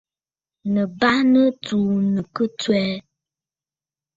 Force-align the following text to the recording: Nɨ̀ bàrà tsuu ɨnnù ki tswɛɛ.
Nɨ̀ 0.73 0.85
bàrà 0.99 1.43
tsuu 1.63 1.85
ɨnnù 1.97 2.21
ki 2.35 2.45
tswɛɛ. 2.59 2.93